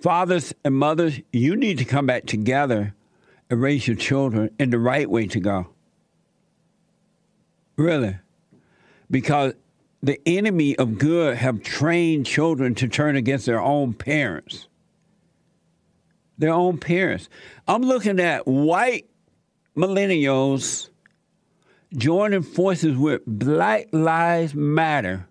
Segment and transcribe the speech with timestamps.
[0.00, 2.94] fathers and mothers, you need to come back together
[3.50, 5.68] and raise your children in the right way to go.
[7.76, 8.16] Really.
[9.10, 9.54] Because
[10.02, 14.68] the enemy of good have trained children to turn against their own parents.
[16.38, 17.28] Their own parents.
[17.68, 19.08] I'm looking at white
[19.76, 20.88] millennials
[21.94, 25.28] joining forces with Black Lives Matter,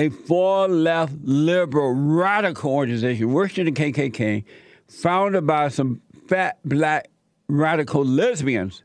[0.00, 4.44] a far left liberal radical organization working in the KKK,
[4.88, 7.10] founded by some fat black
[7.48, 8.82] radical lesbians.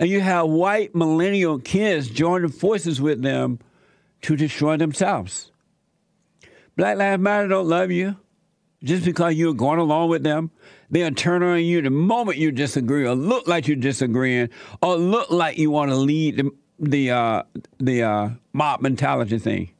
[0.00, 3.60] And you have white millennial kids joining forces with them
[4.22, 5.52] to destroy themselves.
[6.76, 8.16] Black Lives Matter don't love you
[8.82, 10.50] just because you're going along with them.
[10.90, 14.48] They'll turn on you the moment you disagree, or look like you're disagreeing,
[14.82, 17.42] or look like you want to lead the the uh,
[17.78, 19.70] the uh, mob mentality thing.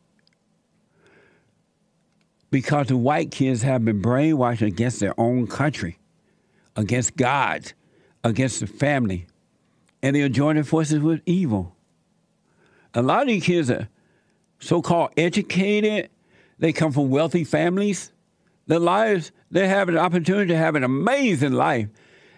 [2.50, 5.98] Because the white kids have been brainwashed against their own country,
[6.76, 7.72] against God,
[8.24, 9.26] against the family,
[10.02, 11.76] and they're joining forces with evil.
[12.94, 13.88] A lot of these kids are
[14.58, 16.10] so called educated,
[16.58, 18.12] they come from wealthy families.
[18.66, 21.88] Their lives, they have an opportunity to have an amazing life,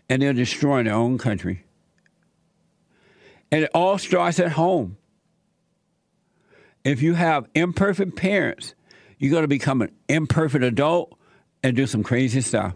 [0.08, 1.64] and they're destroying their own country.
[3.50, 4.96] And it all starts at home.
[6.84, 8.74] If you have imperfect parents,
[9.22, 11.16] you're going to become an imperfect adult
[11.62, 12.74] and do some crazy stuff.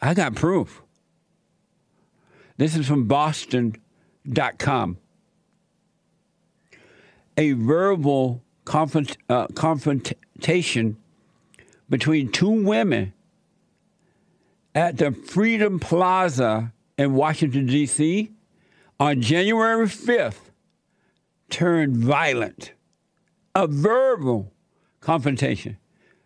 [0.00, 0.82] I got proof.
[2.56, 4.98] This is from Boston.com.
[7.36, 10.96] A verbal confront, uh, confrontation
[11.90, 13.14] between two women
[14.76, 18.30] at the Freedom Plaza in Washington, D.C.
[19.00, 20.50] on January 5th
[21.50, 22.70] turned violent.
[23.56, 24.52] A verbal
[25.00, 25.78] confrontation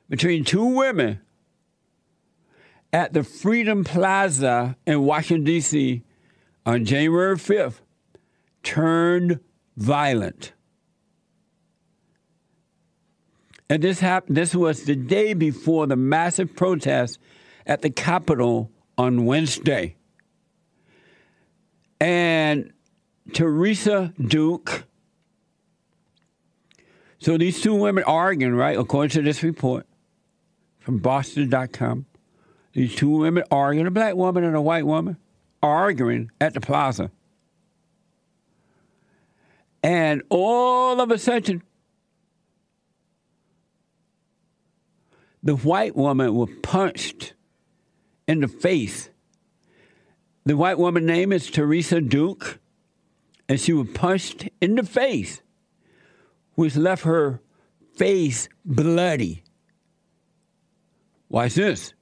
[0.09, 1.21] between two women
[2.93, 6.03] at the Freedom Plaza in Washington, D.C.
[6.67, 7.83] on January 5th
[8.65, 9.39] turned
[9.77, 10.55] violent.
[13.69, 14.37] And this happened.
[14.37, 17.21] This was the day before the massive protest
[17.65, 19.95] at the Capitol on Wednesday.
[22.01, 22.73] And
[23.33, 24.89] Teresa Duke.
[27.21, 28.79] So these two women arguing, right?
[28.79, 29.87] According to this report
[30.79, 32.07] from Boston.com,
[32.73, 35.19] these two women arguing, a black woman and a white woman,
[35.63, 37.11] arguing at the plaza.
[39.83, 41.63] And all of a sudden,
[45.43, 47.35] the white woman was punched
[48.27, 49.11] in the face.
[50.45, 52.61] The white woman's name is Teresa Duke,
[53.49, 55.43] and she was punched in the face,
[56.61, 57.41] which left her
[57.97, 59.43] face bloody.
[61.31, 61.95] Watch this.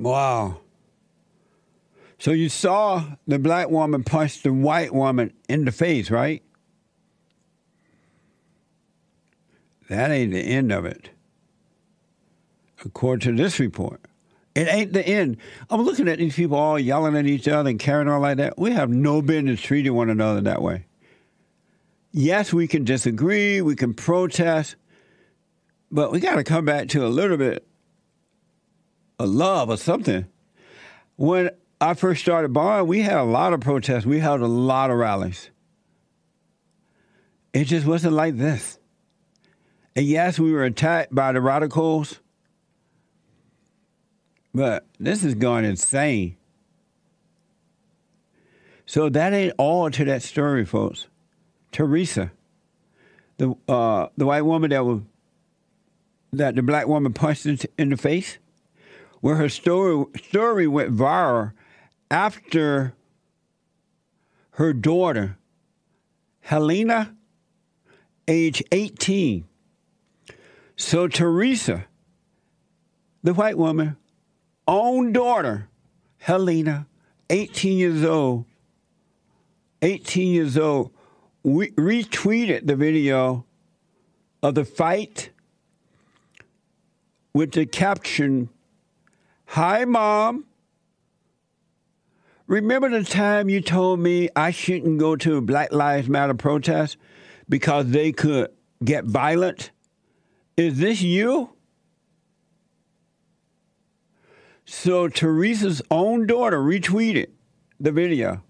[0.00, 0.60] Wow.
[2.18, 6.42] So you saw the black woman punch the white woman in the face, right?
[9.90, 11.10] That ain't the end of it.
[12.82, 14.00] According to this report.
[14.54, 15.36] It ain't the end.
[15.68, 18.58] I'm looking at these people all yelling at each other and carrying on like that.
[18.58, 20.86] We have no business treating one another that way.
[22.10, 24.76] Yes, we can disagree, we can protest,
[25.90, 27.66] but we got to come back to a little bit
[29.20, 30.26] of love or something.
[31.16, 31.50] When
[31.80, 34.06] I first started Bond, we had a lot of protests.
[34.06, 35.50] We held a lot of rallies.
[37.52, 38.78] It just wasn't like this.
[39.94, 42.20] And yes, we were attacked by the radicals,
[44.54, 46.36] but this is going insane.
[48.86, 51.06] So that ain't all to that story, folks.
[51.72, 52.32] Teresa,
[53.36, 55.02] the uh, the white woman that was
[56.32, 57.46] that the black woman punched
[57.78, 58.38] in the face,
[59.20, 61.52] where her story story went viral
[62.10, 62.94] after
[64.52, 65.38] her daughter,
[66.40, 67.14] Helena,
[68.26, 69.44] age 18.
[70.76, 71.86] So Teresa
[73.22, 73.96] the white woman,
[74.66, 75.68] own daughter,
[76.18, 76.86] Helena,
[77.28, 78.44] 18 years old,
[79.82, 80.90] 18 years old,
[81.42, 83.44] we retweeted the video
[84.42, 85.30] of the fight
[87.34, 88.48] with the caption,
[89.54, 90.44] Hi, Mom.
[92.46, 96.96] Remember the time you told me I shouldn't go to a Black Lives Matter protest
[97.48, 98.52] because they could
[98.84, 99.72] get violent?
[100.56, 101.50] Is this you?
[104.64, 107.30] So Teresa's own daughter retweeted
[107.80, 108.44] the video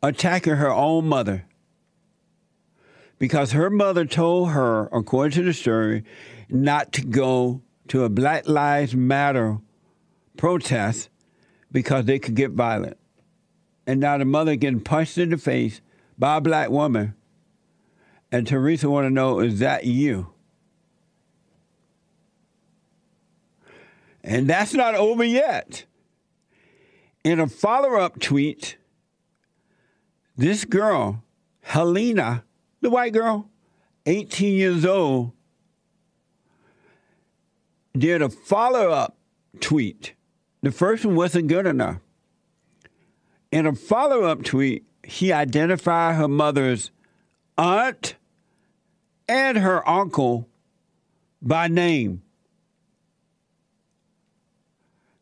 [0.00, 1.46] attacking her own mother
[3.18, 6.04] because her mother told her, according to the story,
[6.48, 9.58] not to go to a Black Lives Matter
[10.36, 11.08] protest
[11.70, 12.96] because they could get violent.
[13.86, 15.80] And now the mother getting punched in the face
[16.18, 17.14] by a black woman.
[18.30, 20.32] And Teresa want to know, is that you?
[24.24, 25.84] And that's not over yet.
[27.24, 28.76] In a follow up tweet,
[30.36, 31.22] this girl,
[31.60, 32.44] Helena,
[32.80, 33.48] the white girl,
[34.06, 35.32] 18 years old,
[37.96, 39.16] did a follow up
[39.60, 40.14] tweet.
[40.62, 41.98] The first one wasn't good enough.
[43.50, 46.90] In a follow up tweet, she identified her mother's
[47.58, 48.14] aunt
[49.28, 50.48] and her uncle
[51.40, 52.22] by name.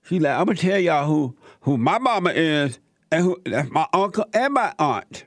[0.02, 2.78] She like, I'm gonna tell y'all who who my mama is
[3.10, 5.24] and who that's my uncle and my aunt.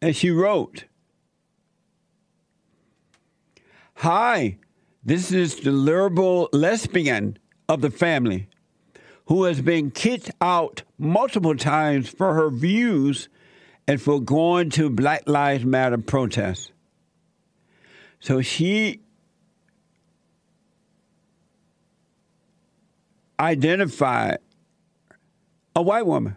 [0.00, 0.84] And she wrote,
[3.96, 4.58] Hi,
[5.04, 7.38] this is the liberal lesbian
[7.72, 8.48] of the family
[9.26, 13.28] who has been kicked out multiple times for her views
[13.88, 16.70] and for going to Black Lives Matter protests.
[18.20, 19.00] So she
[23.40, 24.38] identified
[25.74, 26.36] a white woman,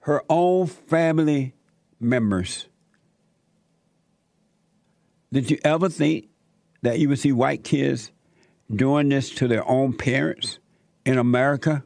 [0.00, 1.54] her own family
[2.00, 2.66] members.
[5.30, 6.28] Did you ever think
[6.80, 8.10] that you would see white kids
[8.74, 10.58] doing this to their own parents
[11.04, 11.84] in America?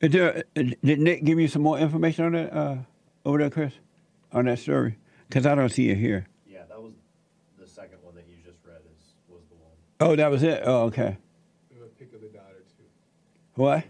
[0.00, 2.76] There, did Nick give you some more information on that uh,
[3.24, 3.72] over there, Chris,
[4.32, 4.98] on that story?
[5.28, 6.26] Because I don't see it here.
[6.46, 6.92] Yeah, that was
[7.58, 8.80] the second one that you just read.
[8.84, 9.72] Is was the one.
[10.00, 10.62] Oh, that was it.
[10.66, 11.16] Oh, okay.
[11.72, 12.84] a pic of the daughter too.
[13.54, 13.84] What?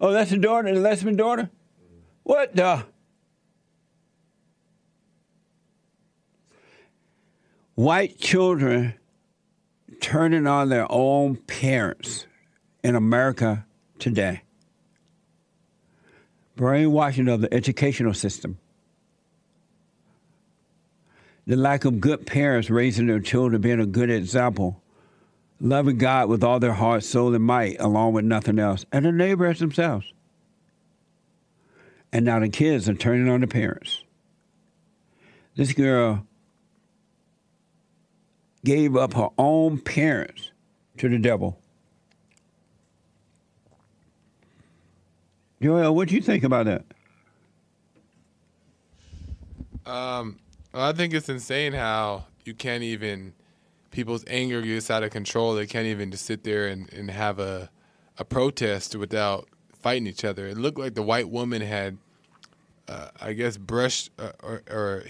[0.00, 1.50] Oh, that's the daughter, the lesbian daughter.
[2.22, 2.84] What the?
[7.74, 8.94] White children
[10.00, 12.26] turning on their own parents
[12.82, 13.66] in America
[13.98, 14.42] today.
[16.56, 18.58] Brainwashing of the educational system.
[21.46, 24.82] The lack of good parents raising their children, being a good example.
[25.60, 28.86] Loving God with all their heart, soul, and might, along with nothing else.
[28.92, 30.10] And the neighbors themselves.
[32.12, 34.02] And now the kids are turning on the parents.
[35.56, 36.26] This girl
[38.64, 40.50] gave up her own parents
[40.98, 41.58] to the devil.
[45.62, 46.84] Joel, what do you think about that?
[49.84, 50.38] Um,
[50.72, 53.34] well, I think it's insane how you can't even
[53.90, 55.54] people's anger gets out of control.
[55.54, 57.70] They can't even just sit there and, and have a
[58.18, 59.48] a protest without
[59.80, 60.46] fighting each other.
[60.46, 61.96] It looked like the white woman had,
[62.86, 65.04] uh, I guess, brushed uh, or, or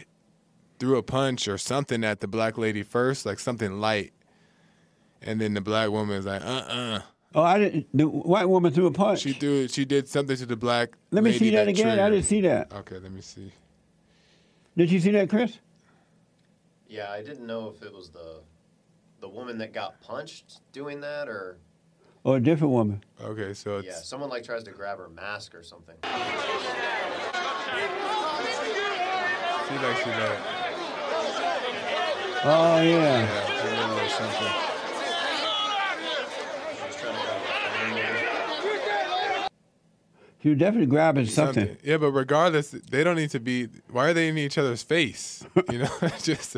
[0.79, 4.13] threw a punch or something at the black lady first, like something light,
[5.21, 7.01] and then the black woman was like, "Uh, uh
[7.33, 7.87] Oh, I didn't.
[7.95, 9.21] The white woman threw a punch.
[9.21, 9.69] She threw.
[9.69, 10.97] She did something to the black.
[11.13, 11.99] Let me lady see that again.
[12.01, 12.73] I didn't see that.
[12.73, 13.53] Okay, let me see.
[14.77, 15.59] Did you see that, Chris?
[16.89, 18.41] Yeah, I didn't know if it was the
[19.21, 21.59] the woman that got punched doing that, or
[22.25, 23.05] Or a different woman?
[23.23, 25.97] Okay, so it's yeah, someone like tries to grab her mask or something.
[26.03, 26.09] see
[29.79, 30.39] like she like
[32.43, 32.83] Oh yeah.
[32.83, 34.53] yeah, she did a little something.
[36.87, 37.95] She's trying to grab her phone.
[37.95, 39.49] maybe.
[40.43, 41.77] She was definitely grabbing something.
[41.85, 43.69] Yeah, but regardless, they don't need to be.
[43.91, 45.45] Why are they in each other's face?
[45.71, 45.91] You know,
[46.23, 46.57] just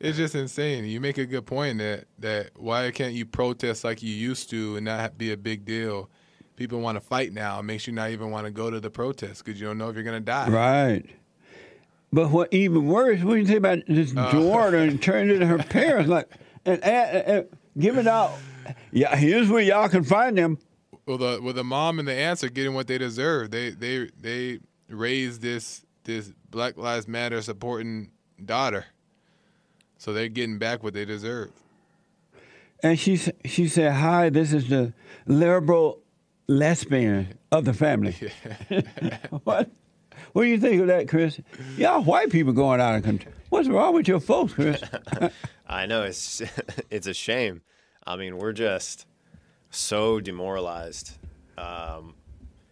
[0.00, 0.84] it's just insane.
[0.84, 4.76] You make a good point that that why can't you protest like you used to
[4.76, 6.10] and not be a big deal?
[6.56, 7.58] People want to fight now.
[7.60, 9.88] It makes you not even want to go to the protest because you don't know
[9.90, 10.48] if you're gonna die.
[10.48, 11.04] Right.
[12.12, 14.30] But what even worse, what do you think about this Uh.
[14.32, 16.30] daughter and turning into her parents like
[16.64, 17.46] and, and, and
[17.78, 18.32] giving out?
[18.90, 20.58] Yeah, here's where y'all can find them.
[21.04, 23.50] Well, the well, the mom and the aunts are getting what they deserve.
[23.50, 28.10] They they they raised this this Black Lives Matter supporting
[28.44, 28.86] daughter,
[29.98, 31.50] so they're getting back what they deserve.
[32.82, 34.92] And she she said, "Hi, this is the
[35.26, 36.02] liberal
[36.46, 38.14] lesbian of the family."
[39.44, 39.70] what?
[40.32, 41.40] What do you think of that, Chris?
[41.76, 43.34] Y'all white people going out of control.
[43.48, 44.82] What's wrong with your folks, Chris?
[45.66, 46.42] I know it's
[46.90, 47.62] it's a shame.
[48.06, 49.06] I mean, we're just
[49.70, 51.12] so demoralized,
[51.58, 52.14] um,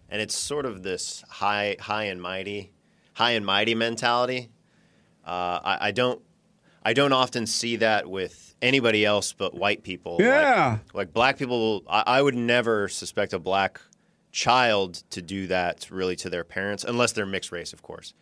[0.09, 2.73] and it's sort of this high high and mighty,
[3.15, 4.51] high and mighty mentality.
[5.27, 6.21] Uh, I, I don't
[6.85, 10.19] I don't often see that with anybody else but white people.
[10.21, 10.79] Yeah.
[10.93, 11.83] like, black people.
[11.89, 13.81] I, I would never suspect a black
[14.33, 18.13] child to do that really to their parents, unless they're mixed race, of course.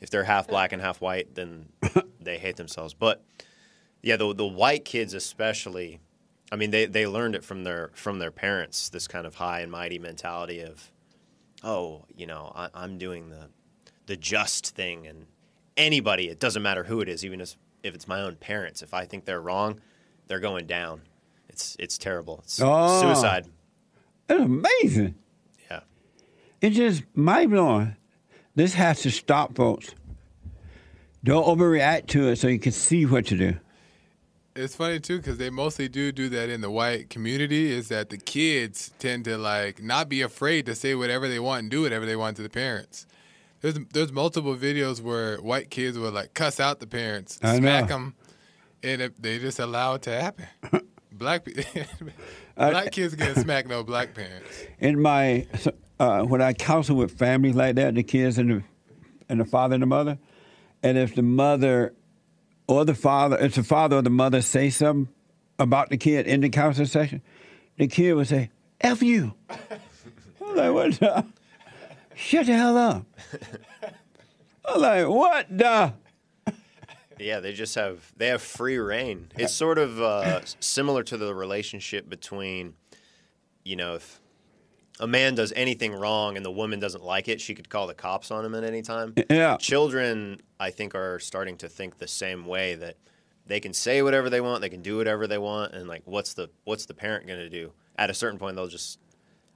[0.00, 1.68] If they're half black and half white, then
[2.20, 2.92] they hate themselves.
[2.92, 3.22] But
[4.02, 6.00] yeah, the the white kids especially.
[6.50, 8.88] I mean, they, they learned it from their from their parents.
[8.88, 10.90] This kind of high and mighty mentality of,
[11.62, 13.48] oh, you know, I, I'm doing the
[14.06, 15.26] the just thing, and
[15.76, 18.82] anybody, it doesn't matter who it is, even if, if it's my own parents.
[18.82, 19.80] If I think they're wrong,
[20.28, 21.02] they're going down.
[21.48, 22.40] It's it's terrible.
[22.44, 23.00] It's Oh.
[23.00, 23.46] suicide.
[24.26, 25.14] That's amazing.
[25.70, 25.80] Yeah.
[26.60, 27.96] It's just mind blowing.
[28.54, 29.94] This has to stop, folks.
[31.24, 33.56] Don't overreact to it so you can see what to do.
[34.54, 37.72] It's funny too because they mostly do do that in the white community.
[37.72, 41.62] Is that the kids tend to like not be afraid to say whatever they want
[41.62, 43.06] and do whatever they want to the parents.
[43.62, 47.82] There's there's multiple videos where white kids will like cuss out the parents, I smack
[47.84, 47.88] know.
[47.88, 48.14] them,
[48.82, 50.46] and it, they just allow it to happen.
[51.12, 51.46] Black
[52.56, 54.64] Uh, black kids get smacked, no black parents.
[54.80, 55.46] in my
[56.00, 58.62] uh, when I counsel with families like that, the kids and the
[59.28, 60.18] and the father and the mother,
[60.82, 61.94] and if the mother
[62.66, 65.12] or the father, if the father or the mother say something
[65.58, 67.22] about the kid in the counseling session,
[67.76, 68.50] the kid would say,
[68.80, 70.92] "F you." I'm like, what?
[70.98, 71.26] The?
[72.14, 73.06] Shut the hell up.
[74.64, 75.94] I'm like, what the?
[77.18, 79.30] Yeah, they just have they have free reign.
[79.36, 82.74] It's sort of uh, similar to the relationship between,
[83.64, 84.20] you know, if
[84.98, 87.94] a man does anything wrong and the woman doesn't like it, she could call the
[87.94, 89.14] cops on him at any time.
[89.30, 89.56] Yeah.
[89.56, 92.96] Children, I think, are starting to think the same way that
[93.46, 96.34] they can say whatever they want, they can do whatever they want, and like, what's
[96.34, 97.72] the what's the parent going to do?
[97.96, 98.98] At a certain point, they'll just,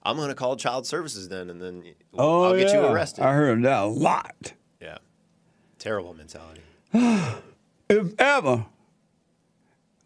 [0.06, 1.82] I'm going to call child services then, and then
[2.14, 3.24] Oh, I'll get you arrested.
[3.24, 4.52] I heard that a lot.
[4.80, 4.98] yeah,
[5.78, 6.60] terrible mentality.
[7.88, 8.66] If ever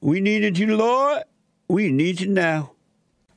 [0.02, 1.22] we needed you, Lord,
[1.68, 2.72] we need you now.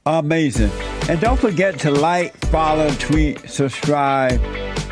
[0.05, 0.70] Amazing.
[1.10, 4.41] And don't forget to like, follow, tweet, subscribe,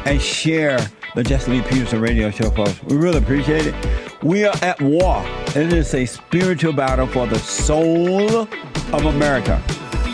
[0.06, 0.80] and share
[1.16, 2.82] the Jesse Lee Peterson radio show, folks.
[2.84, 4.24] We really appreciate it.
[4.24, 5.18] We are at war.
[5.56, 9.62] and It is a spiritual battle for the soul of America.